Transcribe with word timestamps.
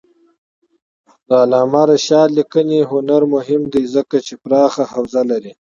د 1.27 1.29
علامه 1.43 1.81
رشاد 1.91 2.29
لیکنی 2.37 2.79
هنر 2.91 3.21
مهم 3.35 3.61
دی 3.73 3.83
ځکه 3.95 4.17
چې 4.25 4.33
پراخه 4.43 4.83
حوزه 4.93 5.21
لري. 5.31 5.51